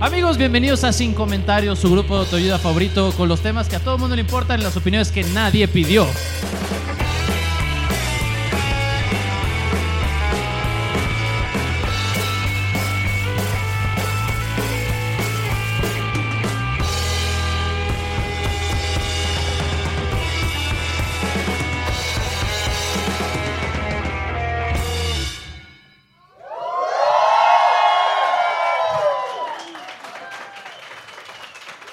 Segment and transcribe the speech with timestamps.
[0.00, 3.80] Amigos, bienvenidos a Sin Comentarios, su grupo de autoayuda favorito, con los temas que a
[3.80, 6.06] todo el mundo le importan y las opiniones que nadie pidió.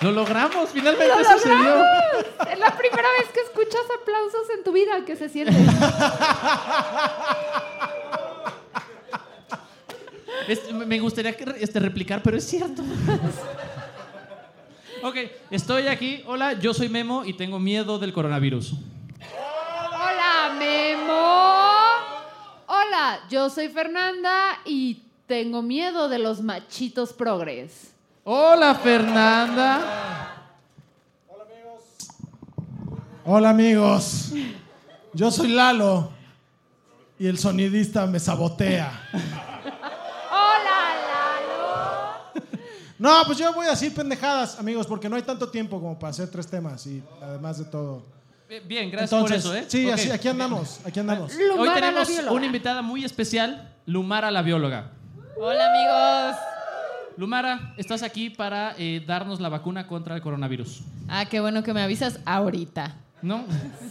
[0.01, 1.57] Lo logramos, finalmente ¡Lo sucedió.
[1.57, 2.25] logramos!
[2.51, 5.03] Es la primera vez que escuchas aplausos en tu vida.
[5.05, 5.53] ¿Qué se siente?
[10.47, 12.81] Es- me gustaría que, este, replicar, pero es cierto.
[15.03, 15.15] ok,
[15.51, 16.23] estoy aquí.
[16.25, 18.73] Hola, yo soy Memo y tengo miedo del coronavirus.
[19.91, 21.73] Hola, Memo.
[22.67, 27.93] Hola, yo soy Fernanda y tengo miedo de los machitos progres.
[28.29, 29.79] Hola, Fernanda.
[33.23, 34.33] Hola amigos,
[35.13, 36.11] yo soy Lalo
[37.17, 38.91] y el sonidista me sabotea.
[40.29, 42.43] Hola, Lalo.
[42.99, 46.11] No, pues yo voy a decir pendejadas, amigos, porque no hay tanto tiempo como para
[46.11, 48.03] hacer tres temas y además de todo.
[48.65, 49.69] Bien, gracias Entonces, por eso, ¿eh?
[49.69, 51.33] sí, así, aquí andamos, aquí andamos.
[51.33, 54.91] Hoy Lumara, tenemos una invitada muy especial, Lumara la bióloga.
[55.37, 56.56] Hola amigos.
[57.17, 60.81] Lumara, estás aquí para eh, darnos la vacuna contra el coronavirus.
[61.07, 62.95] Ah, qué bueno que me avisas ahorita.
[63.23, 63.43] ¿No?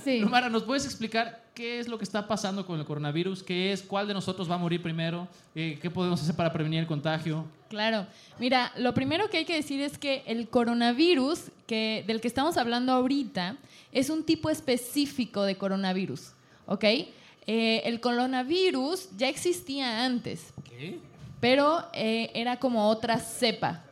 [0.05, 0.21] Sí.
[0.23, 3.43] Lumara, ¿nos puedes explicar qué es lo que está pasando con el coronavirus?
[3.43, 3.83] ¿Qué es?
[3.83, 5.27] ¿Cuál de nosotros va a morir primero?
[5.57, 7.45] Eh, ¿Qué podemos hacer para prevenir el contagio?
[7.69, 8.07] Claro.
[8.39, 12.57] Mira, lo primero que hay que decir es que el coronavirus que, del que estamos
[12.57, 13.57] hablando ahorita
[13.91, 16.31] es un tipo específico de coronavirus.
[16.67, 16.85] ¿Ok?
[16.85, 21.01] Eh, el coronavirus ya existía antes, ¿Qué?
[21.47, 23.85] Pero eh, era como otra cepa.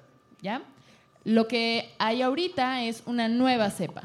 [0.42, 0.60] ¿Ya?
[1.22, 4.02] Lo que hay ahorita es una nueva cepa.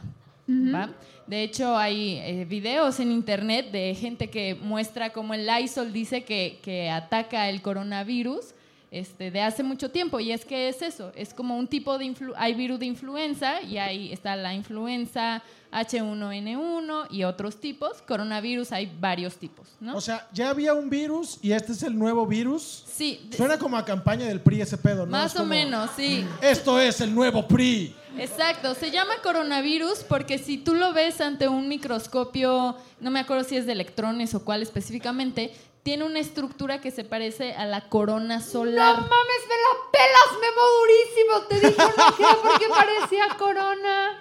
[0.48, 0.92] ¿va?
[1.26, 6.24] De hecho, hay eh, videos en internet de gente que muestra cómo el Lysol dice
[6.24, 8.54] que, que ataca el coronavirus
[8.92, 10.20] este, de hace mucho tiempo.
[10.20, 12.06] Y es que es eso, es como un tipo de...
[12.06, 18.02] influ- hay virus de influenza y ahí está la influenza H1N1 y otros tipos.
[18.02, 19.96] Coronavirus hay varios tipos, ¿no?
[19.96, 22.84] O sea, ya había un virus y este es el nuevo virus.
[22.88, 25.12] sí, Suena como a campaña del PRI ese pedo, ¿no?
[25.12, 26.26] más o menos, sí.
[26.42, 27.96] Esto es el nuevo PRI.
[28.18, 33.44] Exacto, se llama coronavirus porque si tú lo ves ante un microscopio, no me acuerdo
[33.44, 35.54] si es de electrones o cuál específicamente,
[35.90, 38.96] tiene una estructura que se parece a la corona No solar.
[38.98, 41.42] mames, me la pelas, Memo, durísimo.
[41.48, 44.20] Te dije que era porque parecía corona.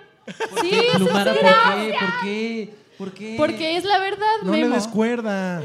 [0.63, 1.61] Sí, eso es Lumara, ¿por gracia.
[1.69, 1.95] qué?
[1.99, 2.75] ¿Por qué?
[2.97, 3.35] ¿Por qué?
[3.37, 4.69] Porque es la verdad, No Memo.
[4.69, 5.63] le des cuerda.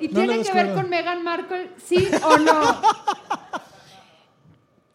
[0.00, 1.70] ¿Y No le tiene que ver con Meghan Markle?
[1.84, 2.82] ¿Sí o no?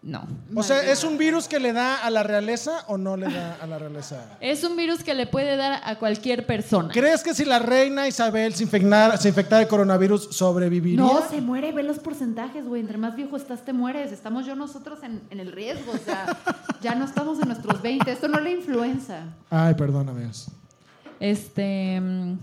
[0.04, 0.28] No.
[0.56, 3.58] O sea, ¿es un virus que le da a la realeza o no le da
[3.62, 4.36] a la realeza?
[4.40, 6.90] Es un virus que le puede dar a cualquier persona.
[6.92, 10.98] ¿Crees que si la reina Isabel se infectara, se infectara de coronavirus sobreviviría?
[11.00, 12.82] No, se muere, ve los porcentajes, güey.
[12.82, 14.12] Entre más viejo estás, te mueres.
[14.12, 15.92] Estamos yo nosotros en, en el riesgo.
[15.92, 16.36] O sea,
[16.82, 18.12] ya no estamos en nuestros 20.
[18.12, 19.26] Esto no es la influenza.
[19.52, 20.48] Ay, perdón, amigos.
[21.20, 22.40] Este, mm,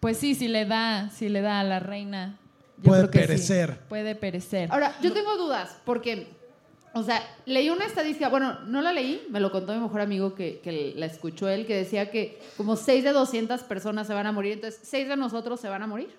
[0.00, 2.38] pues sí, si le da, si le da a la reina.
[2.78, 3.26] yo Puede creo que sí.
[3.26, 3.78] perecer.
[3.88, 4.72] Puede perecer.
[4.72, 6.40] Ahora, yo tengo dudas porque,
[6.94, 10.34] o sea, leí una estadística, bueno, no la leí, me lo contó mi mejor amigo
[10.34, 14.26] que, que la escuchó él, que decía que como 6 de 200 personas se van
[14.26, 16.14] a morir, entonces 6 de nosotros se van a morir.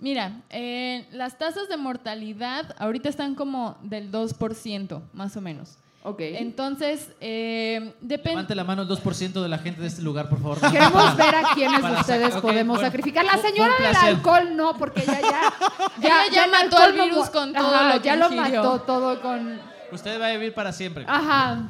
[0.00, 5.76] Mira, eh, las tasas de mortalidad ahorita están como del 2%, más o menos.
[6.04, 6.20] Ok.
[6.20, 8.30] Entonces, eh, depende.
[8.30, 10.60] Levante la mano el 2% de la gente de este lugar, por favor.
[10.72, 12.88] Queremos ver a quiénes de ustedes podemos bueno.
[12.88, 13.24] sacrificar.
[13.24, 15.52] La señora del alcohol no, porque ella ya...
[16.00, 18.62] Ella ya el mató al virus con todo Ajá, lo que Ya lo ingirió.
[18.62, 19.60] mató todo con...
[19.92, 21.04] Usted va a vivir para siempre.
[21.06, 21.68] Ajá.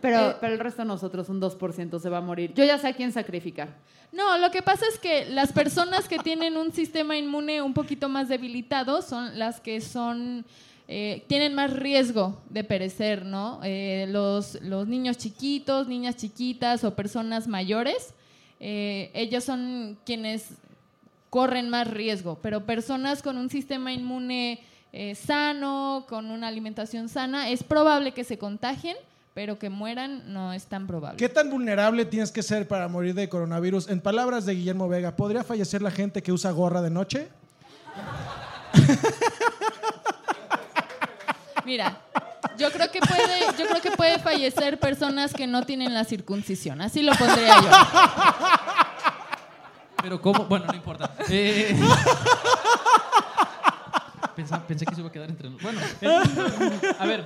[0.00, 2.52] Pero, Eh, pero el resto de nosotros, un 2% se va a morir.
[2.54, 3.68] Yo ya sé a quién sacrificar.
[4.12, 8.08] No, lo que pasa es que las personas que tienen un sistema inmune un poquito
[8.08, 10.44] más debilitado son las que son
[10.86, 13.60] eh, tienen más riesgo de perecer, ¿no?
[13.64, 18.12] Eh, los, los niños chiquitos, niñas chiquitas o personas mayores,
[18.60, 20.50] eh, ellos son quienes
[21.30, 24.60] corren más riesgo, pero personas con un sistema inmune
[24.96, 28.96] eh, sano, con una alimentación sana, es probable que se contagien,
[29.34, 31.16] pero que mueran no es tan probable.
[31.16, 33.88] ¿Qué tan vulnerable tienes que ser para morir de coronavirus?
[33.88, 37.28] En palabras de Guillermo Vega, ¿podría fallecer la gente que usa gorra de noche?
[41.64, 41.98] Mira,
[42.56, 46.80] yo creo que puede, yo creo que puede fallecer personas que no tienen la circuncisión.
[46.80, 47.70] Así lo pondría yo.
[50.00, 51.16] Pero cómo, bueno, no importa.
[51.28, 51.76] Eh,
[54.34, 55.74] pensé que se iba a quedar entre nosotros.
[56.00, 56.22] Bueno,
[56.98, 57.24] a ver,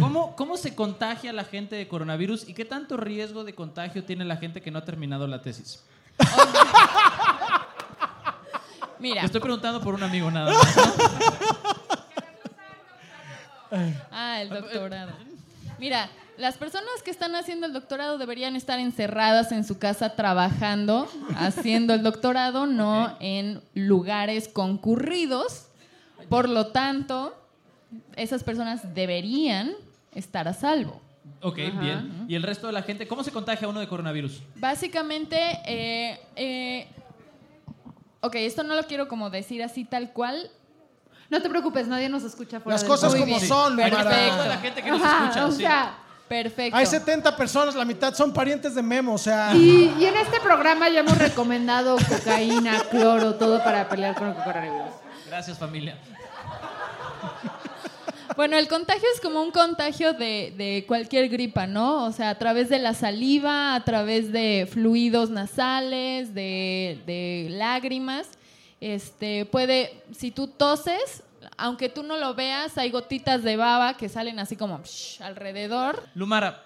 [0.00, 4.24] ¿cómo, ¿cómo se contagia la gente de coronavirus y qué tanto riesgo de contagio tiene
[4.24, 5.84] la gente que no ha terminado la tesis?
[8.98, 10.76] Mira, Te estoy preguntando por un amigo nada más.
[14.10, 15.12] ah, el doctorado.
[15.78, 21.08] Mira, las personas que están haciendo el doctorado deberían estar encerradas en su casa trabajando,
[21.36, 25.66] haciendo el doctorado, no en lugares concurridos.
[26.28, 27.34] Por lo tanto,
[28.16, 29.72] esas personas deberían
[30.12, 31.00] estar a salvo.
[31.40, 32.24] Ok, bien.
[32.28, 33.06] ¿Y el resto de la gente?
[33.06, 34.42] ¿Cómo se contagia uno de coronavirus?
[34.56, 35.36] Básicamente,
[35.66, 36.88] eh, eh,
[38.20, 40.50] ok, esto no lo quiero como decir así tal cual.
[41.30, 44.36] No te preocupes, nadie nos escucha fuera Las cosas como son, Perfecto.
[44.36, 45.46] Toda la gente que nos Ajá, escucha.
[45.46, 45.58] o sí.
[45.58, 45.98] sea,
[46.28, 46.76] Perfecto.
[46.76, 49.54] Hay 70 personas, la mitad son parientes de Memo, o sea...
[49.54, 54.34] y, y en este programa ya hemos recomendado cocaína, cloro, todo para pelear con el
[54.34, 55.03] coronavirus.
[55.26, 55.96] Gracias, familia.
[58.36, 62.04] Bueno, el contagio es como un contagio de, de cualquier gripa, ¿no?
[62.04, 68.28] O sea, a través de la saliva, a través de fluidos nasales, de, de lágrimas.
[68.80, 71.22] Este, puede, si tú toses,
[71.56, 76.02] aunque tú no lo veas, hay gotitas de baba que salen así como psh, alrededor.
[76.14, 76.64] Lumara,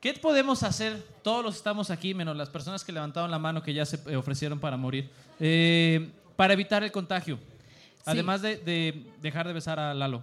[0.00, 1.02] ¿qué podemos hacer?
[1.22, 4.16] Todos los estamos aquí, menos las personas que levantaron la mano que ya se eh,
[4.16, 5.10] ofrecieron para morir,
[5.40, 7.38] eh, para evitar el contagio.
[8.04, 10.22] Además de, de dejar de besar a Lalo.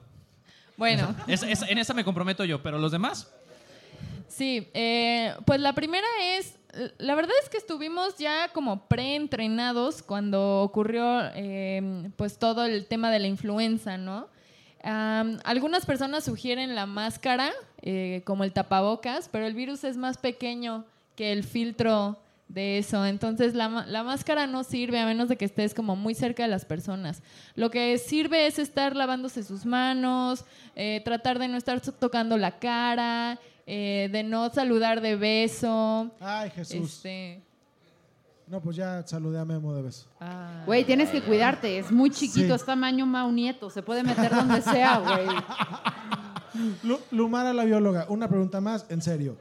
[0.78, 1.16] Bueno.
[1.28, 3.31] Es- es- en esa me comprometo yo, pero los demás.
[4.28, 6.56] Sí, eh, pues la primera es,
[7.00, 13.12] la verdad es que estuvimos ya como preentrenados cuando ocurrió eh, pues todo el tema
[13.12, 14.28] de la influenza, ¿no?
[14.82, 17.52] Algunas personas sugieren la máscara
[17.82, 20.86] eh, como el tapabocas, pero el virus es más pequeño
[21.18, 22.18] que el filtro
[22.50, 23.06] de eso.
[23.06, 26.44] Entonces la, ma- la máscara no sirve a menos de que estés como muy cerca
[26.44, 27.22] de las personas.
[27.56, 30.44] Lo que sirve es estar lavándose sus manos,
[30.75, 36.12] eh, tratar de no estar tocando la cara, eh, de no saludar de beso.
[36.19, 36.96] Ay, Jesús.
[36.96, 37.42] Este,
[38.48, 40.07] No, pues ya saludé a Memo de beso.
[40.19, 40.63] ah.
[40.66, 42.51] Güey, tienes que cuidarte, es muy chiquito, Sí.
[42.54, 45.28] es tamaño Mau Nieto, se puede meter donde sea, güey.
[46.84, 49.38] Lu- Lumara, la bióloga, una pregunta más, en serio.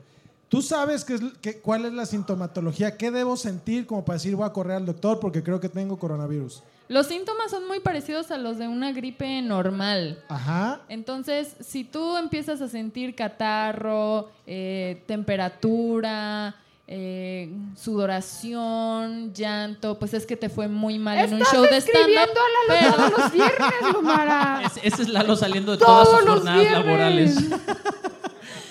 [0.48, 2.96] ¿Tú sabes qué es, qué- cuál es la sintomatología?
[2.96, 5.98] ¿Qué debo sentir como para decir voy a correr al doctor porque creo que tengo
[5.98, 6.62] coronavirus?
[6.88, 10.24] Los síntomas son muy parecidos a los de una gripe normal.
[10.30, 10.80] Ajá.
[10.88, 16.56] Entonces, si tú empiezas a sentir catarro, eh, temperatura,
[16.86, 22.22] eh, sudoración, llanto, pues es que te fue muy mal en un show de escribiendo
[22.22, 22.40] stand-up.
[22.40, 24.62] a Lalo pero- todos los viernes, Lumara.
[24.64, 26.86] Es- ese es Lalo saliendo de todas Todos sus los jornadas viernes.
[26.86, 27.36] laborales.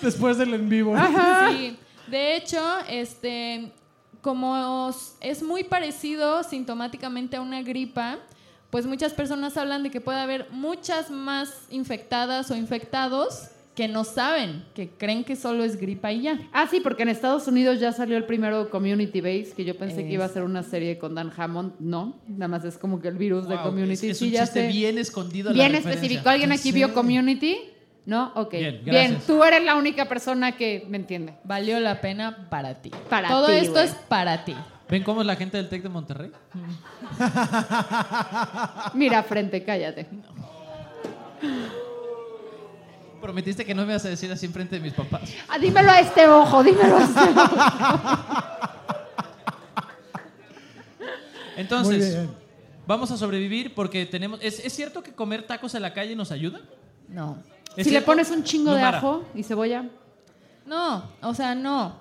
[0.02, 0.96] Después del en vivo.
[1.50, 1.78] Sí,
[2.10, 3.72] de hecho, este,
[4.22, 4.90] como
[5.22, 8.20] es muy parecido sintomáticamente a una gripa,
[8.70, 14.04] pues muchas personas hablan de que puede haber muchas más infectadas o infectados que no
[14.04, 16.40] saben, que creen que solo es gripa y ya.
[16.52, 20.04] Ah, sí, porque en Estados Unidos ya salió el primero Community Base, que yo pensé
[20.04, 21.74] que iba a ser una serie con Dan Hammond.
[21.80, 24.08] No, nada más es como que el virus de Community.
[24.08, 24.68] es, es sí, un ya chiste sé.
[24.76, 25.52] bien escondido.
[25.52, 26.28] la Bien específico.
[26.28, 27.58] ¿Alguien Ya aquí vio Community?
[28.08, 28.32] ¿No?
[28.36, 28.54] Ok.
[28.86, 31.34] Bien, tú eres la única persona que me entiende.
[31.44, 32.90] Valió la pena para ti.
[33.10, 33.86] Para Todo ti, esto güey.
[33.86, 34.56] es para ti.
[34.88, 36.32] ¿Ven cómo es la gente del TEC de Monterrey?
[38.94, 40.08] Mira, frente, cállate.
[43.22, 45.30] Prometiste que no me ibas a decir así enfrente de mis papás.
[45.50, 47.58] Ah, dímelo a este ojo, dímelo a este ojo.
[51.58, 52.26] Entonces,
[52.88, 54.40] vamos a sobrevivir porque tenemos...
[54.42, 56.62] ¿Es, es cierto que comer tacos en la calle nos ayuda?
[57.10, 57.38] No.
[57.78, 59.86] ¿Es Si le pones un chingo de ajo y cebolla.
[60.66, 61.96] No, o sea, no.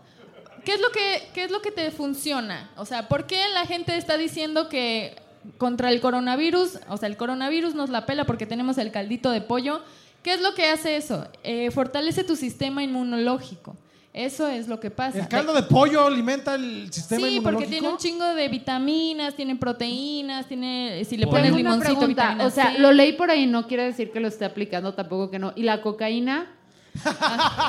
[0.65, 2.71] ¿Qué es lo que, qué es lo que te funciona?
[2.77, 5.15] O sea, ¿por qué la gente está diciendo que
[5.59, 9.43] contra el coronavirus, o sea, el coronavirus nos la pela porque tenemos el caldito de
[9.43, 9.83] pollo?
[10.23, 11.29] ¿Qué es lo que hace eso?
[11.45, 13.77] Eh, fortalece tu sistema inmunológico.
[14.17, 15.19] Eso es lo que pasa.
[15.19, 17.51] ¿El caldo de pollo alimenta el sistema Sí, inmunológico?
[17.53, 22.07] porque tiene un chingo de vitaminas, tiene proteínas, tiene si le pones limoncito, pregunta.
[22.07, 22.79] vitamina O sea, C.
[22.79, 25.53] lo leí por ahí, no quiere decir que lo esté aplicando, tampoco que no.
[25.55, 26.47] ¿Y la cocaína?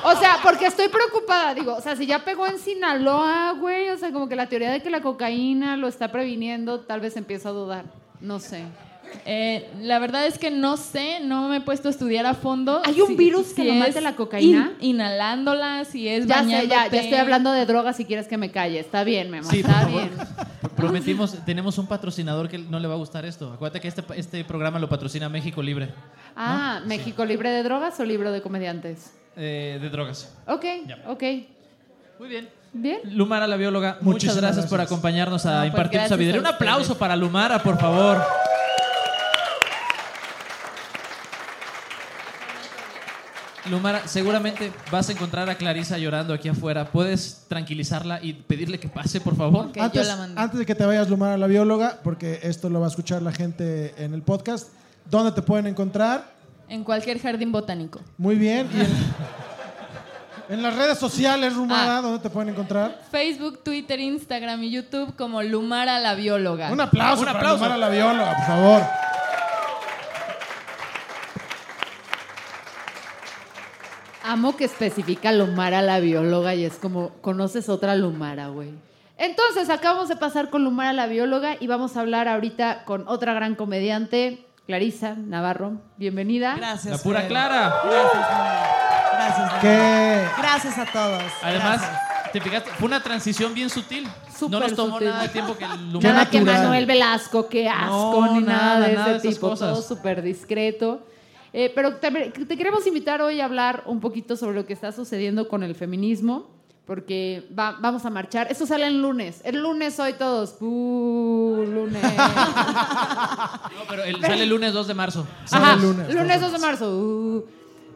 [0.05, 1.53] O sea, porque estoy preocupada.
[1.53, 4.71] Digo, o sea, si ya pegó en Sinaloa, güey, o sea, como que la teoría
[4.71, 7.83] de que la cocaína lo está previniendo, tal vez empiezo a dudar.
[8.21, 8.63] No sé.
[9.25, 12.81] Eh, la verdad es que no sé, no me he puesto a estudiar a fondo.
[12.85, 14.73] ¿Hay un virus que lo mate la cocaína?
[14.79, 18.37] in- inhalándola, si es Ya sé, ya, ya estoy hablando de drogas si quieres que
[18.37, 18.79] me calle.
[18.79, 20.01] Está bien, mi amor, Sí, por está favor.
[20.01, 20.11] bien.
[20.75, 23.51] Prometimos, tenemos un patrocinador que no le va a gustar esto.
[23.51, 25.89] Acuérdate que este, este programa lo patrocina México Libre
[26.35, 29.13] Ah, ¿México libre de drogas o libre de comediantes?
[29.35, 30.33] eh, de drogas.
[30.47, 31.03] Ok, Ya.
[31.07, 31.23] ok.
[32.19, 32.49] Muy bien.
[32.73, 32.99] Bien.
[33.05, 36.41] Lumara, la bióloga, muchas gracias, por acompañarnos a No, pues impartir gracias sabiduría.
[36.41, 38.21] Un aplauso para Lumara, por favor.
[43.69, 46.85] Lumara, seguramente vas a encontrar a Clarisa llorando aquí afuera.
[46.85, 49.69] ¿Puedes tranquilizarla y pedirle que pase, por favor?
[49.79, 53.21] Antes, de que te vayas, Lumar, a la bióloga, porque esto lo va a escuchar
[53.21, 54.69] la gente en el podcast,
[55.09, 56.35] ¿dónde te pueden encontrar?
[56.69, 58.01] En cualquier jardín botánico.
[58.17, 58.67] Muy bien.
[58.73, 62.01] Y en, en las redes sociales, Rumara, Ah.
[62.01, 63.01] ¿dónde te pueden encontrar?
[63.11, 66.71] Facebook, Twitter, Instagram y YouTube como Lumara la bióloga.
[66.71, 67.63] Un aplauso, Un para aplauso.
[67.63, 68.81] Lumara, la bióloga, por favor.
[74.27, 78.71] Amo que especifica Lumara la bióloga y es como, conoces otra Lumara, güey.
[79.17, 83.33] Entonces, acabamos de pasar con Lumara la bióloga y vamos a hablar ahorita con otra
[83.33, 85.81] gran comediante, Clarisa Navarro.
[85.97, 86.55] Bienvenida.
[86.57, 86.97] Gracias.
[86.97, 87.29] La pura Fer.
[87.29, 87.73] Clara.
[87.85, 88.27] Gracias.
[89.13, 89.53] Gracias.
[89.61, 90.25] ¿Qué?
[90.37, 91.23] Gracias a todos.
[91.41, 92.31] Además, Gracias.
[92.33, 94.07] te fijaste, fue una transición bien sutil.
[94.37, 95.07] Súper no nos tomó sutil.
[95.09, 96.13] nada de tiempo que Lumara.
[96.13, 96.41] Nada que.
[96.41, 99.71] Manuel Velasco, qué asco, No, ni nada, nada, de nada de ese esas tipo, cosas.
[99.73, 101.01] todo súper discreto.
[101.53, 104.91] Eh, pero te, te queremos invitar hoy a hablar un poquito sobre lo que está
[104.91, 106.49] sucediendo con el feminismo,
[106.85, 108.47] porque va- vamos a marchar.
[108.51, 109.41] Esto sale el lunes.
[109.43, 110.55] El lunes hoy todos.
[110.61, 112.03] ¡Uh, lunes!
[112.03, 115.27] No, pero el- sale el lunes 2 de marzo.
[115.45, 116.89] Sale Ajá, el lunes, lunes 2 de marzo.
[116.97, 117.45] uh.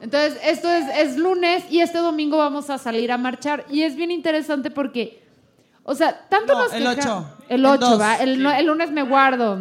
[0.02, 3.66] Entonces, esto es, es lunes y este domingo vamos a salir a marchar.
[3.70, 5.22] Y es bien interesante porque,
[5.84, 7.26] o sea, tanto No, nos el queja- ocho.
[7.50, 8.02] El El 8, dos.
[8.02, 8.16] va.
[8.16, 9.60] El lunes me guardo.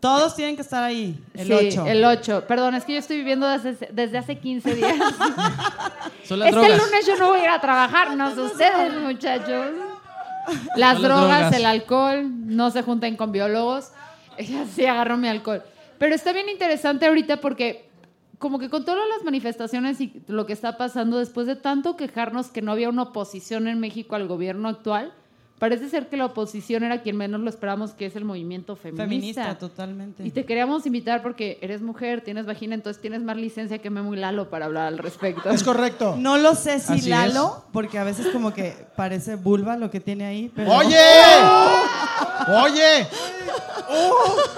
[0.00, 1.18] Todos tienen que estar ahí.
[1.34, 1.86] El sí, 8.
[1.86, 2.44] el 8.
[2.46, 4.94] Perdón, es que yo estoy viviendo desde, desde hace 15 días.
[6.24, 6.86] Son las este drogas.
[6.86, 9.66] lunes yo no voy a ir a trabajar, no sé ustedes, muchachos.
[10.76, 11.54] Las Son las drogas, drogas.
[11.54, 13.90] el alcohol, no se junten con biólogos.
[14.36, 15.62] Ella sí agarró mi alcohol.
[15.98, 17.88] Pero está bien interesante ahorita porque
[18.38, 22.48] como que con todas las manifestaciones y lo que está pasando después de tanto quejarnos
[22.48, 25.12] que no había una oposición en México al gobierno actual,
[25.58, 29.04] parece ser que la oposición era quien menos lo esperamos, que es el movimiento feminista.
[29.04, 30.24] Feminista, totalmente.
[30.26, 34.14] Y te queríamos invitar porque eres mujer, tienes vagina, entonces tienes más licencia que Memo
[34.14, 35.50] y Lalo para hablar al respecto.
[35.50, 36.16] Es correcto.
[36.18, 40.00] No lo sé si Así Lalo, porque a veces como que parece vulva lo que
[40.00, 40.52] tiene ahí.
[40.54, 40.72] Pero...
[40.72, 40.96] ¡Oye!
[42.62, 43.06] ¡Oye!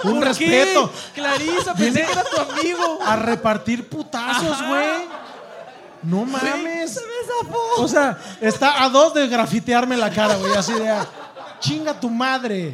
[0.03, 0.91] ¡Un respeto!
[1.13, 2.99] Clarisa, pensé que era tu amigo.
[3.05, 5.21] A repartir putazos, güey.
[6.03, 6.99] No mames.
[7.77, 10.53] O sea, está a dos de grafitearme la cara, güey.
[10.55, 10.89] Así de.
[10.89, 11.05] ah,
[11.59, 12.73] Chinga tu madre.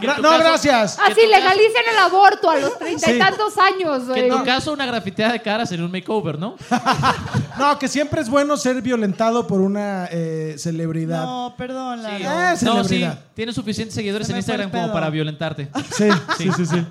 [0.00, 0.98] Gra- no, caso- gracias.
[0.98, 3.18] Así legalicen el aborto a los treinta y Sí.
[3.20, 4.38] tantos años, Que en güey.
[4.40, 6.56] tu caso una grafiteada de cara sería un makeover, ¿no?
[7.58, 11.22] No, que siempre es bueno ser violentado por una eh, celebridad.
[11.24, 12.24] No, perdón, Lalo.
[12.28, 12.88] Ah, No, sí.
[12.88, 13.18] celebridad.
[13.34, 14.92] Tienes suficientes seguidores Se en me fue el Instagram como pedo.
[14.92, 15.70] para violentarte.
[15.96, 16.84] Sí, sí, sí, sí.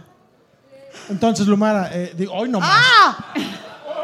[1.10, 2.80] Entonces, Lumara, eh, digo, hoy no más.
[2.80, 3.44] No,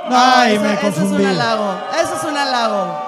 [0.09, 1.23] Ay, eso, me eso es confundí.
[1.23, 1.79] un halago.
[2.01, 3.03] Eso es un halago.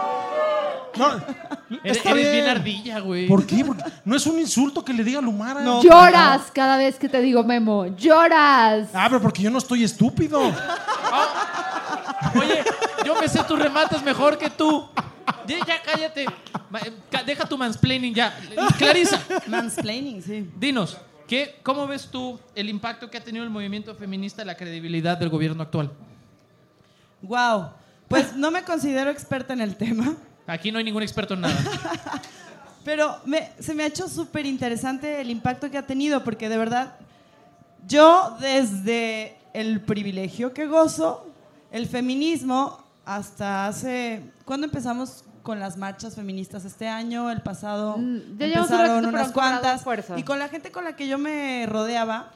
[0.98, 1.08] No,
[1.84, 2.44] Eres, está eres bien.
[2.44, 2.48] bien.
[2.58, 3.28] ardilla, güey.
[3.28, 3.64] ¿Por qué?
[3.64, 5.62] Porque no es un insulto que le diga Lumara.
[5.62, 5.82] No.
[5.84, 7.86] Lloras cada vez que te digo Memo.
[7.96, 8.90] Lloras.
[8.94, 10.42] Ah, pero porque yo no estoy estúpido.
[12.36, 12.64] Oye,
[13.06, 14.88] yo me sé tus remates mejor que tú.
[15.48, 16.26] Ya, ya, cállate.
[17.26, 18.36] Deja tu mansplaining ya.
[18.78, 20.50] Clarisa, Mansplaining, sí.
[20.58, 24.56] dinos, ¿qué, ¿cómo ves tú el impacto que ha tenido el movimiento feminista en la
[24.56, 25.92] credibilidad del gobierno actual?
[27.22, 27.72] Wow.
[28.08, 30.16] Pues no me considero experta en el tema.
[30.48, 31.56] Aquí no hay ningún experto en nada.
[32.84, 36.58] Pero me- se me ha hecho súper interesante el impacto que ha tenido, porque de
[36.58, 36.96] verdad,
[37.88, 41.28] yo desde el privilegio que gozo,
[41.72, 44.24] el feminismo, hasta hace...
[44.46, 46.66] ¿Cuándo empezamos con las marchas feministas?
[46.66, 50.18] Este año, el pasado, Mm, ya llevamos un empezaron ratito, pero unas cuantas.
[50.18, 52.32] Y con la gente con la que yo me rodeaba,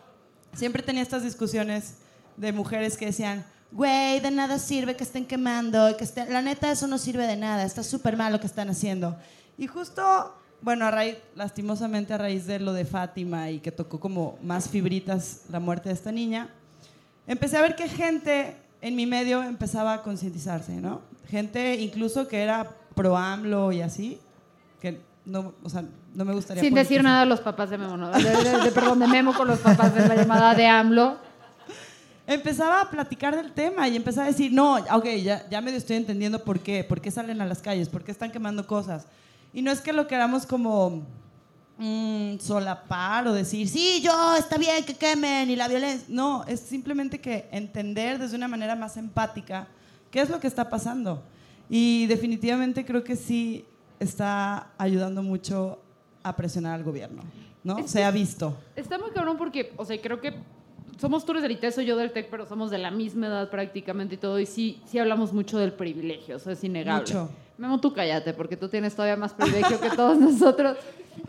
[0.53, 1.95] siempre tenía estas discusiones
[2.37, 3.43] de mujeres que decían,
[3.74, 6.32] güey, de nada sirve que estén quemando, y que estén...
[6.32, 9.18] la neta eso no sirve de nada, está súper mal lo que están haciendo.
[9.58, 14.00] Y justo, bueno, a raíz, lastimosamente a raíz de lo de Fátima y que tocó
[14.00, 16.50] como más fibritas la muerte de esta niña,
[17.27, 21.01] empecé a ver que gente en mi medio empezaba a concientizarse, ¿no?
[21.27, 24.20] Gente incluso que era pro AMLO y así,
[24.82, 26.62] que no, o sea, no me gustaría...
[26.62, 28.12] Sin decir nada a los papás de Memo, ¿no?
[28.12, 31.18] De, de- de- perdón, de Memo con los papás de la llamada de AMLO.
[32.25, 35.98] Empezaba a platicar del tema y empezaba a decir, no, ok, ya, ya medio estoy
[35.98, 39.06] entendiendo por qué, por qué salen a las calles, por qué están quemando cosas.
[39.53, 41.03] Y no es que lo queramos como
[41.77, 46.06] mm, solapar o decir, sí, yo, está bien que quemen y la violencia.
[46.10, 49.68] No, es simplemente que entender desde una manera más empática
[50.10, 51.22] qué es lo que está pasando.
[51.70, 53.65] Y definitivamente creo que sí
[54.00, 55.80] está ayudando mucho
[56.24, 57.24] a presionar al gobierno,
[57.63, 57.88] ¿no?
[57.88, 58.58] Se ha visto.
[58.75, 60.34] Está muy cabrón porque, o sea, creo que
[61.00, 64.15] somos tú eres del ITESO, yo del TEC, pero somos de la misma edad prácticamente
[64.15, 67.01] y todo, y sí, sí hablamos mucho del privilegio, o sea, es innegable.
[67.05, 67.29] Mucho.
[67.57, 70.77] Memo, tú cállate, porque tú tienes todavía más privilegio que todos nosotros.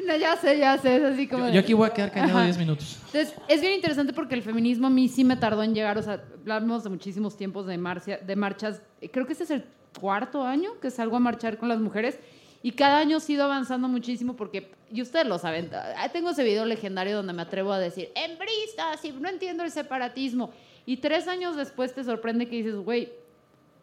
[0.05, 1.47] No, ya sé, ya sé, es así como...
[1.49, 2.45] Yo, yo aquí voy a quedar callado Ajá.
[2.45, 2.97] 10 minutos.
[3.07, 6.03] Entonces, es bien interesante porque el feminismo a mí sí me tardó en llegar, o
[6.03, 8.81] sea, hablamos de muchísimos tiempos de, marcia- de marchas,
[9.13, 9.65] creo que este es el
[10.01, 12.19] cuarto año que salgo a marchar con las mujeres
[12.65, 16.43] y cada año he ido avanzando muchísimo porque, y ustedes lo saben, ah, tengo ese
[16.43, 20.51] video legendario donde me atrevo a decir, hembristas, y no entiendo el separatismo.
[20.87, 23.13] Y tres años después te sorprende que dices, güey,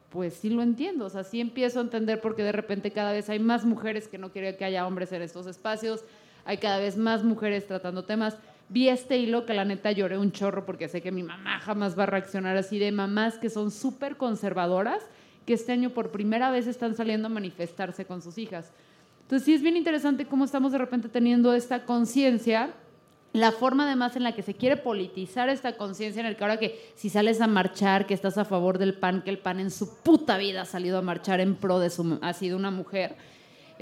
[0.09, 3.29] pues sí lo entiendo, o sea, sí empiezo a entender porque de repente cada vez
[3.29, 6.03] hay más mujeres que no quieren que haya hombres en estos espacios,
[6.43, 8.35] hay cada vez más mujeres tratando temas.
[8.69, 11.95] Vi este hilo que la neta lloré un chorro porque sé que mi mamá jamás
[11.95, 15.03] va a reaccionar así de mamás que son súper conservadoras,
[15.45, 18.71] que este año por primera vez están saliendo a manifestarse con sus hijas.
[19.23, 22.73] Entonces sí es bien interesante cómo estamos de repente teniendo esta conciencia
[23.33, 26.57] la forma además en la que se quiere politizar esta conciencia en el que ahora
[26.57, 29.71] que si sales a marchar, que estás a favor del PAN, que el PAN en
[29.71, 33.15] su puta vida ha salido a marchar en pro de su, ha sido una mujer,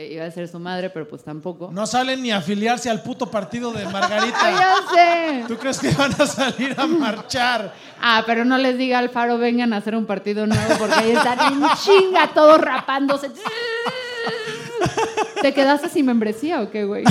[0.08, 1.70] iba a ser su madre, pero pues tampoco.
[1.72, 4.52] No salen ni a afiliarse al puto partido de ¡Ay, Margarita.
[4.52, 5.44] ya sé!
[5.48, 7.74] ¿Tú crees que van a salir a marchar?
[8.02, 11.12] Ah, pero no les diga al Faro, vengan a hacer un partido nuevo porque ahí
[11.12, 13.30] están en chinga todos rapándose.
[15.42, 17.04] ¿Te quedaste sin membresía o qué, güey?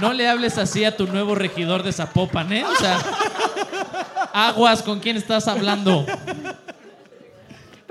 [0.00, 2.64] No le hables así a tu nuevo regidor de Zapopan, ¿eh?
[2.64, 2.98] O sea,
[4.32, 6.04] aguas con quién estás hablando.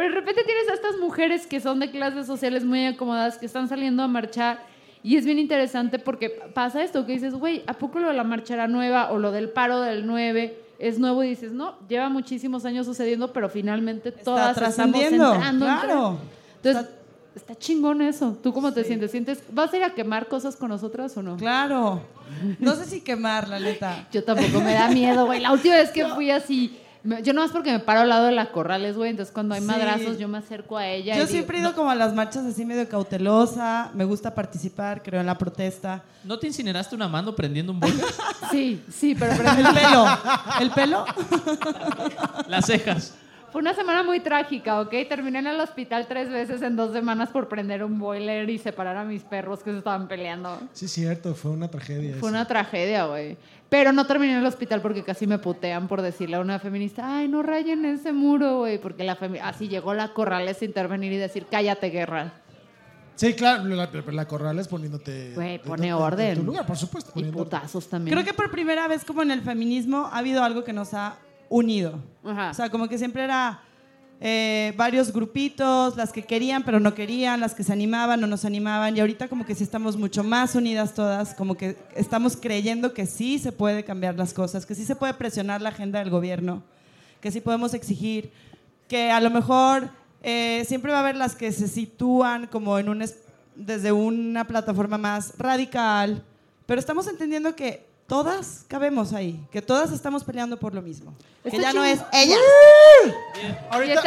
[0.01, 3.45] Pero de repente tienes a estas mujeres que son de clases sociales muy acomodadas, que
[3.45, 4.59] están saliendo a marchar.
[5.03, 8.23] Y es bien interesante porque pasa esto, que dices, güey, ¿a poco lo de la
[8.23, 11.23] marcha era nueva o lo del paro del 9 es nuevo?
[11.23, 15.65] Y dices, no, lleva muchísimos años sucediendo, pero finalmente todas estamos entrando.
[15.67, 16.17] en- claro.
[16.63, 16.91] Entonces,
[17.35, 18.35] está, chingón eso.
[18.41, 19.11] ¿Tú cómo te sientes?
[19.11, 19.43] sientes?
[19.51, 21.37] ¿Vas a ir a quemar cosas con nosotras o no?
[21.37, 22.01] Claro.
[22.57, 24.07] No sé si quemar, la neta.
[24.11, 25.41] Yo tampoco me da miedo, güey.
[25.41, 26.75] La última vez que fui así,
[27.23, 29.09] yo nomás porque me paro al lado de la corrales, güey.
[29.11, 29.67] Entonces cuando hay Sí.
[29.67, 31.15] madrazos, yo me acerco a ella.
[31.15, 34.33] Yo y digo, siempre he ido como a las marchas así medio cautelosa, me gusta
[34.35, 36.03] participar, creo en la protesta.
[36.23, 38.05] ¿No te incineraste una mano prendiendo un boiler?
[38.51, 40.05] Sí, sí, pero, pero El pelo,
[40.59, 41.05] el pelo.
[42.47, 43.15] Las cejas.
[43.51, 44.89] fue una semana muy trágica, ¿ok?
[45.09, 48.97] Terminé en el hospital tres veces en dos semanas por prender un boiler y separar
[48.97, 50.57] a mis perros que se estaban peleando.
[50.73, 52.15] Sí, cierto, fue una tragedia.
[52.19, 53.37] Fue una tragedia, güey.
[53.71, 57.15] Pero no terminé en el hospital porque casi me putean por decirle a una feminista,
[57.19, 58.81] ay, no rayen ese muro, güey.
[58.81, 62.33] Porque la femi- así llegó la Corrales a intervenir y decir, cállate, guerra.
[63.15, 65.31] Sí, claro, la, la Corrales poniéndote.
[65.35, 66.27] Güey, pone de- de- orden.
[66.31, 67.13] En tu lugar, por supuesto.
[67.15, 68.13] Y putazos también.
[68.13, 71.15] Creo que por primera vez como en el feminismo ha habido algo que nos ha
[71.47, 71.97] unido.
[72.25, 72.49] Ajá.
[72.49, 73.61] O sea, como que siempre era
[74.23, 78.37] eh, varios grupitos, las que querían pero no querían, las que se animaban o no
[78.37, 78.95] se animaban.
[78.95, 83.05] Y ahorita como que sí estamos mucho más unidas todas, como que estamos creyendo que
[83.07, 86.61] sí se puede cambiar las cosas, que sí se puede presionar la agenda del gobierno,
[87.19, 88.31] que sí podemos exigir,
[88.87, 89.89] que a lo mejor
[90.23, 93.17] eh, siempre va a haber las que se sitúan como en un es-
[93.55, 96.23] desde una plataforma más radical,
[96.67, 101.15] pero estamos entendiendo que todas cabemos ahí, que todas estamos peleando por lo mismo,
[101.49, 102.35] que ya no es ella.
[103.69, 104.01] Ahorita,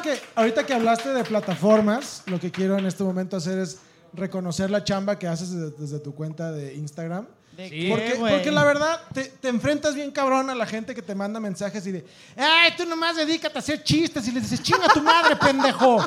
[0.00, 3.80] que, ahorita que hablaste de plataformas, lo que quiero en este momento hacer es
[4.14, 7.26] reconocer la chamba que haces desde, desde tu cuenta de Instagram.
[7.68, 7.92] Sí.
[8.18, 11.86] Porque, la verdad, te, te enfrentas bien cabrón a la gente que te manda mensajes
[11.86, 12.06] y de,
[12.38, 14.26] ¡ay, tú nomás dedícate a hacer chistes!
[14.26, 15.98] Y le dices, ¡chinga tu madre, pendejo!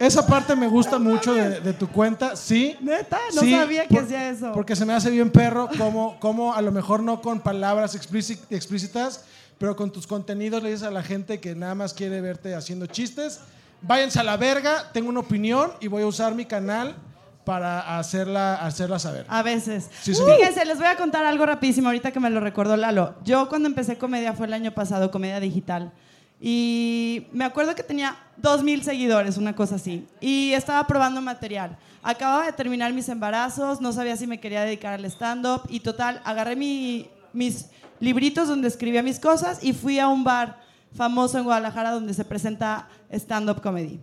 [0.00, 2.74] Esa parte me gusta mucho de, de tu cuenta, sí.
[2.80, 4.50] Neta, no Sí, sabía que por- hacía eso.
[4.52, 8.38] Porque se me hace bien perro como, como a lo mejor no con palabras explíci-
[8.48, 9.24] explícitas,
[9.58, 12.86] pero con tus contenidos le dices a la gente que nada más quiere verte haciendo
[12.86, 13.40] chistes.
[13.82, 16.96] Váyanse a la verga, tengo una opinión y voy a usar mi canal
[17.44, 19.26] para hacerla, hacerla saber.
[19.28, 19.90] A veces.
[20.02, 20.22] Sí, sí.
[20.38, 23.16] Fíjense, les voy a contar algo rapidísimo ahorita que me lo recordó Lalo.
[23.24, 25.92] Yo cuando empecé comedia fue el año pasado, comedia digital.
[26.40, 30.06] Y me acuerdo que tenía dos mil seguidores, una cosa así.
[30.20, 31.76] Y estaba probando material.
[32.02, 35.62] Acababa de terminar mis embarazos, no sabía si me quería dedicar al stand-up.
[35.68, 37.66] Y total, agarré mi- mis
[38.00, 40.58] libritos donde escribía mis cosas y fui a un bar
[40.96, 44.00] famoso en Guadalajara donde se presenta stand-up comedy.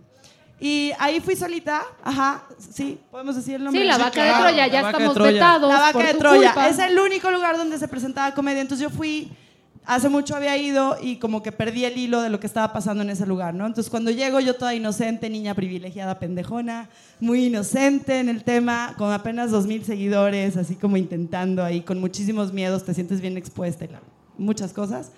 [0.60, 3.80] Y ahí fui solita, ajá, sí, podemos decir el nombre.
[3.82, 5.32] Sí, la Sí, vaca claro, de Troya, la ya vaca de estamos Troya.
[5.32, 5.68] vetados.
[5.72, 6.52] La vaca por de tu Troya.
[6.52, 6.68] culpa.
[6.68, 8.60] Es el único lugar donde se presentaba comedia.
[8.62, 9.30] Entonces yo fui,
[9.88, 13.02] hace mucho había ido y como que perdí el hilo de lo que estaba pasando
[13.02, 13.66] en ese lugar, ¿no?
[13.66, 19.10] Entonces cuando llego yo toda inocente, niña privilegiada, pendejona, muy inocente en el tema, con
[19.10, 23.86] apenas dos mil seguidores, así como intentando ahí, con muchísimos miedos, te sientes bien expuesta
[23.86, 23.88] y
[24.36, 25.10] muchas cosas.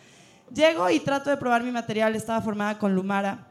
[0.54, 3.48] Llego y trato de probar mi material, estaba formada con Lumara.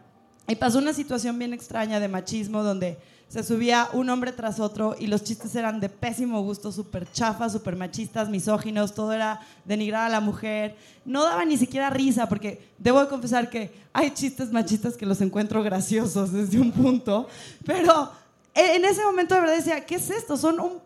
[0.47, 2.97] Y pasó una situación bien extraña de machismo donde
[3.29, 7.51] se subía un hombre tras otro y los chistes eran de pésimo gusto, súper chafas,
[7.51, 10.75] súper machistas, misóginos, todo era denigrar a la mujer.
[11.05, 15.21] No daba ni siquiera risa porque debo de confesar que hay chistes machistas que los
[15.21, 17.27] encuentro graciosos desde un punto,
[17.65, 18.11] pero
[18.55, 20.35] en ese momento de verdad decía, ¿qué es esto?
[20.35, 20.79] Son un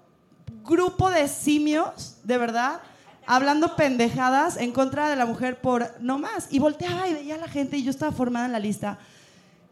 [0.65, 2.81] grupo de simios, de verdad,
[3.25, 6.47] hablando pendejadas en contra de la mujer por no más.
[6.51, 8.99] Y volteaba y veía a la gente y yo estaba formada en la lista.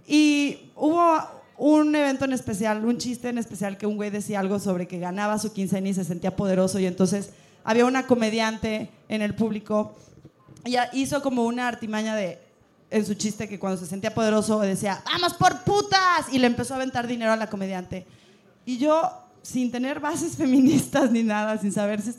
[0.07, 4.58] Y hubo un evento en especial, un chiste en especial que un güey decía algo
[4.58, 7.30] sobre que ganaba su quincena y se sentía poderoso y entonces
[7.63, 9.95] había una comediante en el público.
[10.65, 12.39] Y hizo como una artimaña de
[12.89, 16.74] en su chiste que cuando se sentía poderoso decía vamos por putas y le empezó
[16.74, 18.08] a aventar dinero a la comediante.
[18.65, 19.12] Y yo
[19.43, 22.12] sin tener bases feministas ni nada sin saber si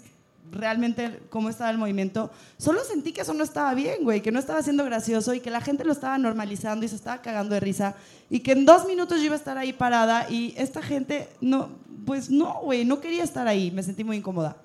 [0.52, 4.38] realmente cómo estaba el movimiento, solo sentí que eso no estaba bien, güey, que no
[4.38, 7.60] estaba siendo gracioso y que la gente lo estaba normalizando y se estaba cagando de
[7.60, 7.96] risa
[8.30, 11.70] y que en dos minutos yo iba a estar ahí parada y esta gente no,
[12.06, 14.56] pues no, güey, no quería estar ahí, me sentí muy incómoda.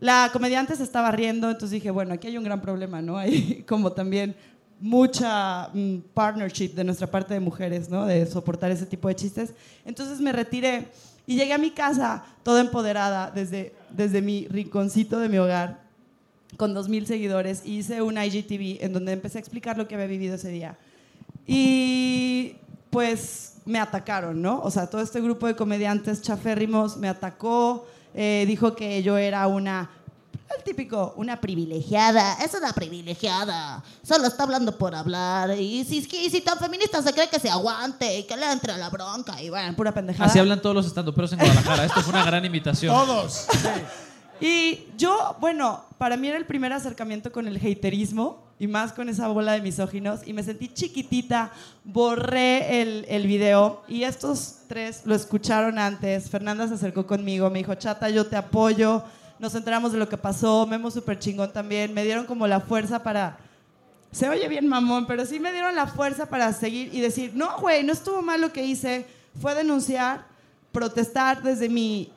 [0.00, 3.18] La comediante se estaba riendo, entonces dije, bueno, aquí hay un gran problema, ¿no?
[3.18, 4.34] Hay como también
[4.80, 8.06] mucha mm, partnership de nuestra parte de mujeres, ¿no?
[8.06, 9.52] De soportar ese tipo de chistes.
[9.84, 10.88] Entonces me retiré
[11.30, 15.78] y llegué a mi casa toda empoderada desde, desde mi rinconcito de mi hogar
[16.56, 20.08] con 2.000 seguidores y hice un IGTV en donde empecé a explicar lo que había
[20.08, 20.76] vivido ese día.
[21.46, 22.56] Y
[22.90, 24.60] pues me atacaron, ¿no?
[24.62, 29.46] O sea, todo este grupo de comediantes chaférrimos me atacó, eh, dijo que yo era
[29.46, 29.88] una,
[30.56, 32.34] el típico, una privilegiada.
[32.42, 33.82] Es una privilegiada.
[34.02, 35.58] Solo está hablando por hablar.
[35.58, 38.72] Y si, y si tan feminista se cree que se aguante y que le entre
[38.72, 39.40] a la bronca.
[39.42, 39.76] Y bueno.
[39.76, 40.28] Pura pendejada.
[40.28, 41.84] Así hablan todos los estandoperos en Guadalajara.
[41.84, 42.94] Esto fue una gran invitación.
[42.94, 43.46] Todos.
[44.40, 49.10] Y yo, bueno, para mí era el primer acercamiento con el haterismo y más con
[49.10, 51.52] esa bola de misóginos y me sentí chiquitita,
[51.84, 56.30] borré el, el video y estos tres lo escucharon antes.
[56.30, 59.04] Fernanda se acercó conmigo, me dijo, chata, yo te apoyo,
[59.40, 63.02] nos enteramos de lo que pasó, Memo súper chingón también, me dieron como la fuerza
[63.02, 63.38] para...
[64.12, 67.58] Se oye bien mamón, pero sí me dieron la fuerza para seguir y decir, no,
[67.58, 69.06] güey, no estuvo mal lo que hice,
[69.40, 70.26] fue denunciar,
[70.72, 72.12] protestar desde mi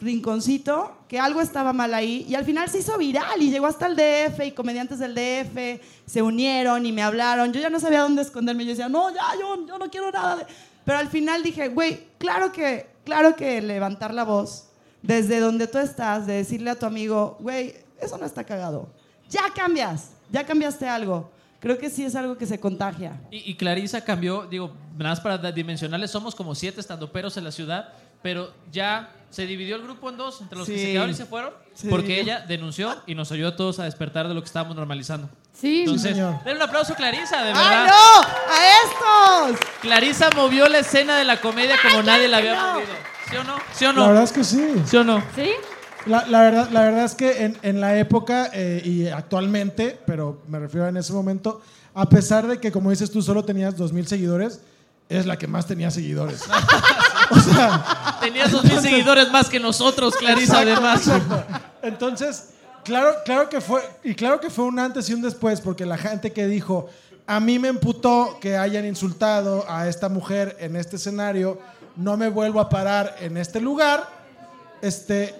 [0.00, 3.86] rinconcito, que algo estaba mal ahí, y al final se hizo viral y llegó hasta
[3.86, 7.52] el DF y comediantes del DF se unieron y me hablaron.
[7.52, 10.36] Yo ya no sabía dónde esconderme, yo decía, no, ya, yo, yo no quiero nada.
[10.36, 10.46] de-".
[10.84, 14.70] Pero al final dije, güey, claro que, claro que levantar la voz
[15.06, 18.88] desde donde tú estás, de decirle a tu amigo, güey, eso no está cagado.
[19.28, 21.30] Ya cambias, ya cambiaste algo.
[21.60, 23.20] Creo que sí es algo que se contagia.
[23.30, 27.52] Y, y Clarisa cambió, digo, nada más para dimensionales, somos como siete estandoperos en la
[27.52, 27.88] ciudad,
[28.22, 30.80] pero ya se dividió el grupo en dos, entre los que Sí.
[30.80, 31.88] se quedaron y se fueron, Sí.
[31.88, 35.28] porque ella denunció y nos ayudó a todos a despertar de lo que estábamos normalizando.
[35.52, 36.42] Sí, Entonces, señor.
[36.44, 37.86] denle un aplauso a Clarisa, de ¡Ay, verdad.
[37.86, 38.20] no!
[39.48, 39.66] ¡A estos!
[39.80, 42.88] Clarisa movió la escena de la comedia como nadie la había movido.
[43.30, 43.56] ¿Sí o no?
[43.72, 44.82] ¿Sí o La verdad es que sí.
[44.86, 45.22] ¿Sí o no?
[45.34, 45.50] ¿sí?
[46.06, 50.42] La, la verdad, la verdad es que en, en la época eh, y actualmente, pero
[50.48, 51.62] me refiero a en ese momento,
[51.94, 54.60] a pesar de que, como dices tú, solo tenías 2.000 seguidores,
[55.08, 56.42] es la que más tenía seguidores.
[57.30, 61.10] o sea, Tenías dos mil seguidores más que nosotros, Clarisa, además.
[61.82, 62.50] entonces,
[62.84, 65.98] claro, claro que fue, y claro que fue un antes y un después, porque la
[65.98, 66.88] gente que dijo,
[67.26, 71.58] a mí me emputó que hayan insultado a esta mujer en este escenario,
[71.96, 74.08] no me vuelvo a parar en este lugar,
[74.82, 75.34] este,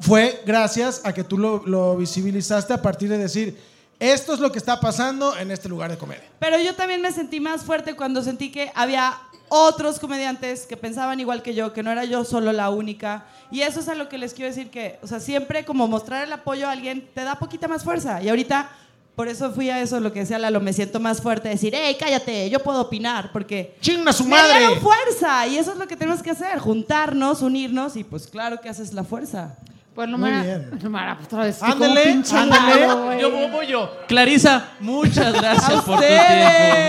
[0.00, 3.58] fue gracias a que tú lo, visibilizaste a partir de decir,
[3.98, 6.24] esto es lo que está pasando en este lugar de comedia.
[6.38, 9.18] Pero yo también me sentí más fuerte cuando sentí que había
[9.48, 13.26] otros comediantes que pensaban igual que yo, que no era yo solo la única.
[13.50, 16.24] Y eso es a lo que les quiero decir que, o sea, siempre como mostrar
[16.24, 18.22] el apoyo a alguien te da poquita más fuerza.
[18.22, 18.70] Y ahorita,
[19.18, 21.96] por eso fui a eso, lo que decía Lalo, me siento más fuerte, decir, hey,
[21.98, 24.60] cállate, yo puedo opinar, porque ¡Chinga su me madre!
[24.60, 25.44] dieron fuerza.
[25.48, 28.92] Y eso es lo que tenemos que hacer, juntarnos, unirnos, y pues claro que haces
[28.94, 29.56] la fuerza.
[29.98, 31.60] Pues no Muy me me otra vez.
[31.60, 33.20] Ándele, como ándele.
[33.20, 33.90] Yo voy, voy yo.
[34.06, 36.22] Clarisa, muchas gracias ¡A por tu tiempo.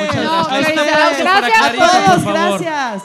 [0.05, 0.67] Muchas No, gracias.
[0.69, 2.61] Un Clarisa, aplauso para gracias a Clarisa, Todos, por favor.
[2.61, 3.03] gracias.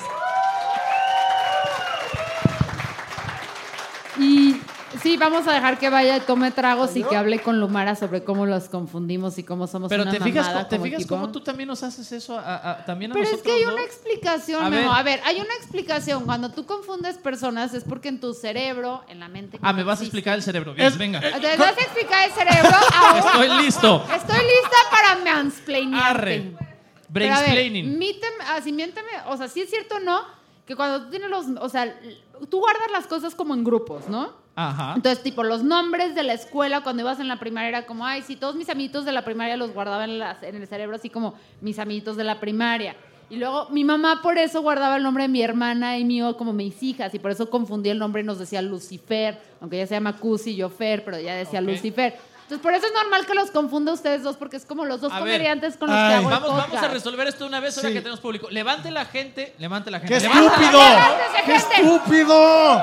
[5.15, 8.25] Sí, vamos a dejar que vaya y tome tragos y que hable con Lumara sobre
[8.25, 11.15] cómo los confundimos y cómo somos Pero una te fijas, mamada te como fijas equipo.
[11.15, 13.65] cómo tú también nos haces eso a, a- también a Pero es nosotros, que hay
[13.65, 13.75] ¿no?
[13.75, 14.91] una explicación, A Memo.
[14.91, 14.99] ver.
[14.99, 16.25] A ver, hay una explicación.
[16.25, 19.57] Cuando tú confundes personas es porque en tu cerebro, en la mente...
[19.63, 20.75] Ah, me vas a explicar el cerebro.
[20.75, 21.21] Bien, Es- venga.
[21.21, 22.77] ¿Te vas a explicar el cerebro?
[22.93, 24.05] Ahora Estoy listo.
[24.17, 26.11] estoy lista para mansplainearte.
[26.11, 26.53] Arre.
[27.13, 27.99] Pero a ver, Brainsplaining.
[28.01, 30.23] míteme, así miénteme, o sea, sí es cierto o no,
[30.67, 31.95] que cuando tú tienes los, o sea,
[32.51, 34.43] tú guardas las cosas como en grupos, ¿no?
[34.57, 34.93] Ajá.
[34.97, 38.23] Entonces, tipo, los nombres de la escuela cuando ibas en la primaria era como, ay,
[38.23, 41.11] sí, todos mis amiguitos de la primaria los guardaba en, las- en el cerebro, así
[41.11, 42.95] como mis amiguitos de la primaria.
[43.31, 46.53] Y luego mi mamá por eso guardaba el nombre de mi hermana y mío como
[46.53, 49.95] mis hijas, y por eso confundía el nombre y nos decía Lucifer, aunque ella se
[49.95, 51.67] llama Cusi y yo Fer, pero ella decía Ok.
[51.67, 52.15] Lucifer.
[52.43, 55.11] Entonces, por eso es normal que los confunda ustedes dos, porque es como los dos
[55.11, 55.33] A ver.
[55.33, 56.09] comediantes con los Ay.
[56.11, 57.95] que hago el Vamos, vamos a resolver esto una vez ahora Sí.
[57.95, 58.51] que tenemos público.
[58.51, 60.15] Levante la gente, levante la gente.
[60.15, 60.81] ¡Qué levante la estúpido!
[61.47, 61.81] ¡Qué gente!
[61.81, 62.83] estúpido!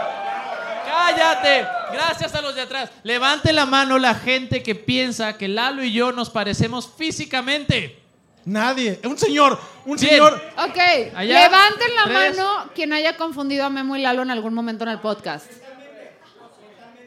[1.06, 1.66] ¡Cállate!
[1.94, 2.90] Gracias a los de atrás.
[3.04, 8.00] Levante la mano la gente que piensa que Lalo y yo nos parecemos físicamente.
[8.46, 9.00] Nadie.
[9.04, 10.10] Un señor, un Bien.
[10.10, 10.34] señor.
[10.58, 10.78] Ok,
[11.16, 12.38] Allá, levanten la tres.
[12.38, 15.46] mano quien haya confundido a Memo y Lalo en algún momento en el podcast.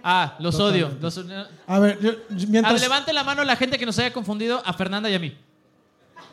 [0.02, 0.90] Ah, los odio.
[1.00, 2.80] Los- a A ver, yo- ver, mientras.
[2.80, 5.36] levante la mano la gente que nos haya confundido a Fernanda y a mí.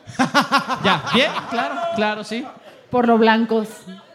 [0.84, 2.44] ya, bien, claro, claro, sí.
[2.90, 3.68] Por lo blancos.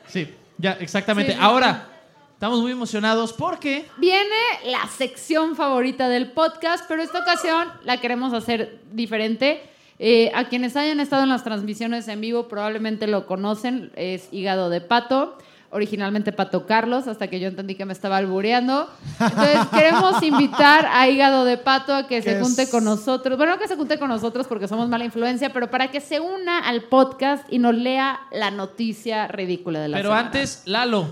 [0.07, 1.31] Sí, ya, exactamente.
[1.33, 1.87] Sí, sí, Ahora,
[2.37, 4.29] estamos muy emocionados porque Viene
[4.65, 9.61] la sección favorita del podcast, pero esta ocasión la queremos hacer diferente.
[9.99, 14.69] Eh, a quienes hayan estado en las transmisiones en vivo probablemente lo conocen, es Hígado
[14.69, 15.39] de Pato,
[15.71, 18.87] originalmente Pato Carlos, hasta que yo entendí que me estaba albureando.
[19.19, 23.53] Entonces queremos invitar a Hígado de Pato a que se junte es- con nosotros, bueno,
[23.53, 26.59] no que se junte con nosotros porque somos mala influencia, pero para que se una
[26.59, 30.27] al podcast y nos lea la noticia ridícula de la Pero semana.
[30.27, 31.07] antes, Lalo,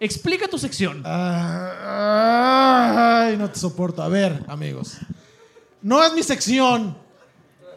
[0.00, 1.02] explica tu sección.
[1.04, 1.70] Ah,
[3.26, 4.02] Ay, no te soporto.
[4.02, 4.96] A ver, amigos.
[5.82, 6.96] No es mi sección.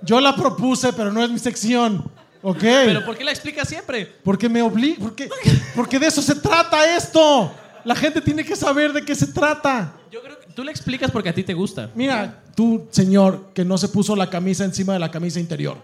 [0.01, 2.03] Yo la propuse, pero no es mi sección.
[2.41, 2.59] ¿Ok?
[2.59, 4.05] Pero ¿por qué la explicas siempre?
[4.23, 4.97] Porque me obliga.
[4.99, 5.29] Porque,
[5.75, 7.53] porque de eso se trata esto.
[7.85, 9.93] La gente tiene que saber de qué se trata.
[10.11, 11.89] Yo creo que tú la explicas porque a ti te gusta.
[11.95, 15.77] Mira, tú, señor, que no se puso la camisa encima de la camisa interior.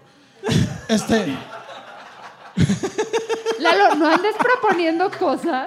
[0.88, 1.36] Este.
[4.00, 5.66] No andes proponiendo cosas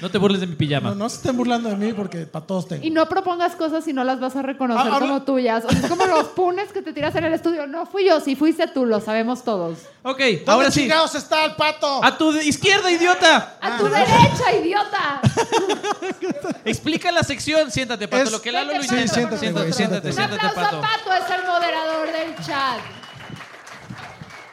[0.00, 0.90] No te burles de mi pijama.
[0.90, 2.84] No, no se estén burlando de mí porque para todos tengo.
[2.84, 5.64] y no propongas cosas y no las vas a reconocer Ah, habla- como tuyas.
[5.64, 7.66] O sea, es como los punes que te tiras en el estudio.
[7.66, 9.78] No fui yo, si fuiste tú, lo sabemos todos.
[10.02, 10.80] Ok, ¿Dónde ahora sí.
[10.80, 12.02] chingados está el pato?
[12.04, 13.56] A tu de- izquierda, idiota.
[13.60, 15.20] ¡A tu derecha, idiota!
[16.64, 17.70] Explica la sección.
[17.70, 18.24] Siéntate, Pato.
[18.24, 19.08] Es- Lo que Lalo lo Vete, intenta.
[19.08, 20.32] Sí, siéntate, siéntate, güey, siéntate, siéntate.
[20.32, 20.76] Un siéntate, aplauso Pato.
[20.78, 22.78] a Pato, es el moderador del chat.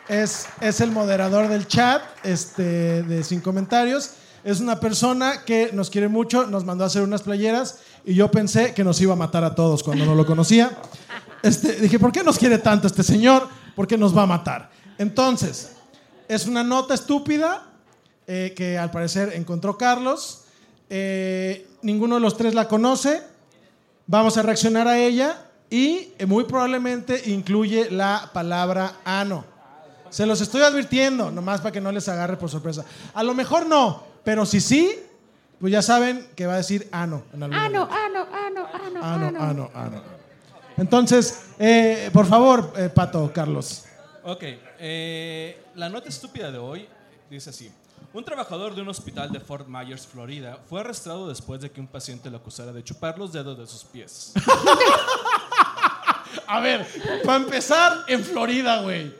[0.09, 4.11] Es, el moderador del chat este, de Sin Comentarios.
[4.43, 8.31] Es una persona que nos quiere mucho, nos mandó a hacer unas playeras y yo
[8.31, 10.71] pensé que nos iba a matar a todos cuando no lo conocía.
[11.43, 13.47] Este, dije, ¿por qué nos quiere tanto este señor?
[13.75, 14.71] Porque nos va a matar.
[14.97, 15.73] Entonces,
[16.27, 17.67] es una nota estúpida
[18.27, 20.45] eh, que al parecer encontró Carlos.
[20.89, 23.21] Eh, ninguno de los tres la conoce.
[24.07, 29.45] Vamos a reaccionar a ella y eh, muy probablemente incluye la palabra ano.
[30.09, 32.83] Se los estoy advirtiendo, nomás para que no les agarre por sorpresa.
[33.13, 34.99] A lo mejor no, pero si sí,
[35.59, 37.23] pues ya saben que va a decir ano.
[37.33, 39.39] En algún ano, ano, ano, ano, ano.
[39.39, 40.01] ano, ano.
[40.77, 43.83] Entonces, eh, por favor, eh, Pato, Carlos.
[44.23, 44.43] Ok,
[44.79, 46.87] eh, la nota estúpida de hoy
[47.29, 47.71] dice así.
[48.13, 51.87] Un trabajador de un hospital de Fort Myers, Florida, fue arrestado después de que un
[51.87, 54.33] paciente lo acusara de chupar los dedos de sus pies.
[56.47, 56.87] A ver,
[57.23, 59.13] para empezar, en Florida, güey.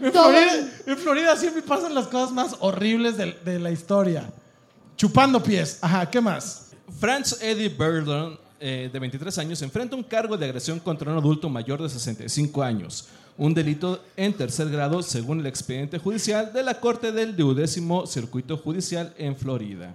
[0.00, 4.30] En Todo- Florida, en Florida siempre pasan las cosas más horribles de, de la historia.
[4.96, 5.78] Chupando pies.
[5.82, 6.70] Ajá, ¿qué más?
[7.00, 11.48] Franz Eddie Burden, eh, de 23 años, enfrenta un cargo de agresión contra un adulto
[11.48, 13.08] mayor de 65 años.
[13.38, 18.56] Un delito en tercer grado, según el expediente judicial de la Corte del Duodécimo Circuito
[18.56, 19.94] Judicial en Florida.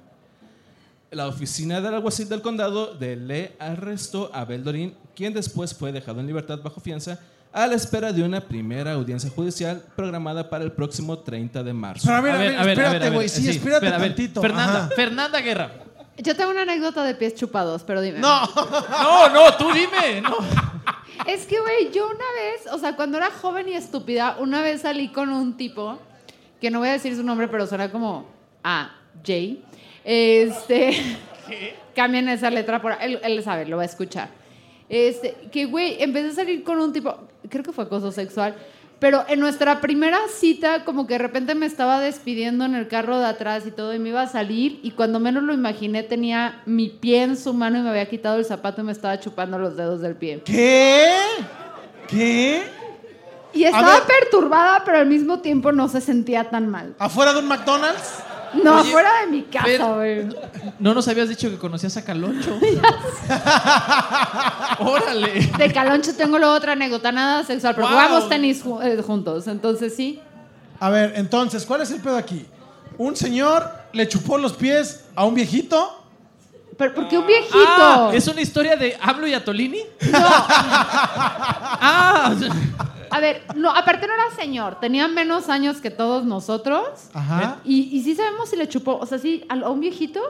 [1.09, 6.19] La oficina del alguacil del condado de le arrestó a Beldorin, quien después fue dejado
[6.19, 7.19] en libertad bajo fianza
[7.53, 12.05] a la espera de una primera audiencia judicial programada para el próximo 30 de marzo.
[12.05, 13.29] Pero a ver, a ver, espérate, güey.
[13.29, 14.41] Sí, espérate espera, tantito.
[14.41, 14.89] Fernanda, Ajá.
[14.95, 15.71] Fernanda Guerra.
[16.17, 18.19] Yo tengo una anécdota de pies chupados, pero dime.
[18.19, 18.41] No.
[18.89, 20.21] No, no, tú dime.
[20.21, 20.37] No.
[21.27, 24.81] Es que, güey, yo una vez, o sea, cuando era joven y estúpida, una vez
[24.81, 25.99] salí con un tipo,
[26.59, 28.27] que no voy a decir su nombre, pero suena como
[28.63, 29.63] a Jay.
[30.03, 31.17] Este.
[31.95, 32.93] Cambian esa letra por.
[33.01, 34.29] Él, él sabe, lo va a escuchar.
[34.87, 37.17] Este, que, güey, empecé a salir con un tipo,
[37.51, 38.55] creo que fue acoso sexual,
[39.01, 43.17] Pero en nuestra primera cita, como que de repente me estaba despidiendo en el carro
[43.17, 46.61] de atrás y todo, y me iba a salir, y cuando menos lo imaginé, tenía
[46.67, 49.57] mi pie en su mano y me había quitado el zapato y me estaba chupando
[49.57, 50.43] los dedos del pie.
[50.45, 51.15] ¿Qué?
[52.07, 52.61] ¿Qué?
[53.53, 56.93] Y estaba perturbada, pero al mismo tiempo no se sentía tan mal.
[56.99, 58.19] ¿Afuera de un McDonald's?
[58.63, 60.27] No, Oye, fuera de mi casa, güey.
[60.79, 62.59] No nos habías dicho que conocías a Caloncho.
[64.79, 65.51] Órale.
[65.57, 67.95] De Caloncho tengo luego otra anécdota, nada sexual, pero Wow.
[67.95, 70.19] jugamos tenis ju- eh, juntos, entonces sí.
[70.79, 72.45] A ver, entonces, ¿cuál es el pedo aquí?
[72.97, 75.97] Un señor le chupó los pies a un viejito.
[76.77, 77.57] Pero porque un viejito.
[77.77, 79.81] Ah, ¿Es una historia de Hablo y Atolini?
[80.13, 82.33] ah,
[83.11, 86.83] A ver, no, aparte no era señor, tenía menos años que todos nosotros.
[87.13, 87.59] Ajá.
[87.63, 90.21] Y, y sí sabemos si le chupó, o sea, sí, a, a un viejito.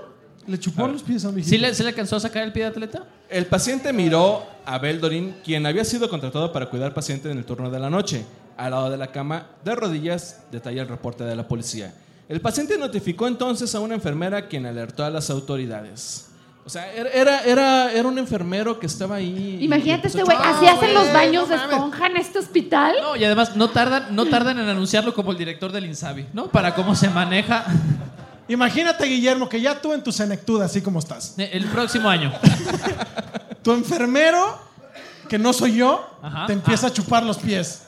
[0.47, 1.55] Le chupó los pies a un viejito.
[1.55, 3.05] ¿sí le, sí le alcanzó a sacar el pie de atleta?
[3.29, 7.69] El paciente miró a Beldorin, quien había sido contratado para cuidar paciente en el turno
[7.69, 8.25] de la noche.
[8.57, 11.93] Al lado de la cama, de rodillas, detalla el reporte de la policía.
[12.27, 16.30] El paciente notificó entonces a una enfermera quien alertó a las autoridades.
[16.63, 19.57] O sea, era, era, era, un enfermero que estaba ahí.
[19.61, 22.95] Imagínate este güey, así hacen los baños no de esponja en este hospital.
[23.01, 26.47] No, y además no tardan, no tardan en anunciarlo como el director del Insabi, ¿no?
[26.47, 27.65] Para cómo se maneja
[28.51, 31.35] Imagínate, Guillermo, que ya tú en tu senectud, así como estás.
[31.37, 32.33] el próximo año.
[33.63, 34.59] Tu enfermero,
[35.29, 36.47] que no soy yo, Ajá.
[36.47, 37.83] te empieza a chupar los pies.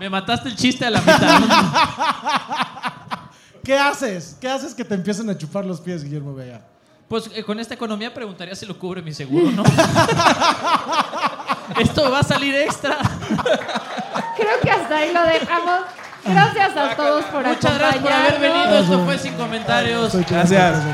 [0.00, 1.40] Me mataste el chiste a la mitad.
[3.64, 4.36] ¿Qué haces?
[4.40, 6.62] ¿Qué haces que te empiecen a chupar los pies, Guillermo Vega?
[7.10, 9.64] Pues eh, con esta economía preguntaría si lo cubre mi seguro, ¿no?
[11.80, 12.98] Esto va a salir extra.
[14.36, 15.80] Creo que hasta ahí lo dejamos.
[16.24, 18.78] Gracias a todos por Muchas gracias por haber venido.
[18.78, 20.14] Esto fue Sin Comentarios.
[20.30, 20.84] Gracias.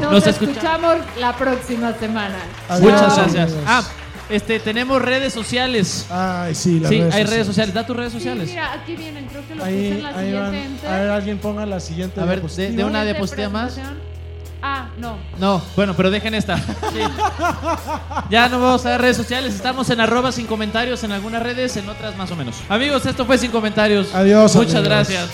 [0.00, 2.38] Nos, Nos escucha- escuchamos la próxima semana.
[2.70, 3.52] Adiós, Muchas gracias.
[3.66, 3.82] Ah,
[4.30, 6.06] este, tenemos redes sociales.
[6.08, 7.30] Ay, sí, las Sí, redes hay sociales.
[7.30, 7.74] redes sociales.
[7.74, 8.48] Da tus redes Sí, sociales.
[8.48, 10.50] mira, aquí vienen, creo que lo puse en Ahí, la ahí van.
[10.52, 10.88] siguiente.
[10.88, 13.78] A ver, alguien ponga la siguiente A ver, de, de una diapositiva más.
[14.62, 15.18] Ah, no.
[15.38, 16.56] No, bueno, pero dejen esta.
[16.58, 17.00] Sí.
[18.30, 19.54] Ya no vamos a dar redes sociales.
[19.54, 22.56] Estamos en arroba sin comentarios en algunas redes, en otras más o menos.
[22.68, 24.12] Amigos, esto fue sin comentarios.
[24.14, 24.88] Adiós, Muchas amigos.
[24.88, 25.30] gracias.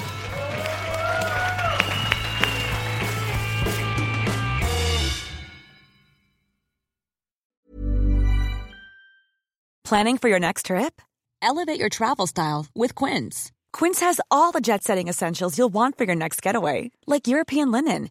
[9.85, 11.01] Planning for your next trip?
[11.43, 13.51] Elevate your travel style with Quince.
[13.73, 17.71] Quince has all the jet setting essentials you'll want for your next getaway, like European
[17.73, 18.11] linen,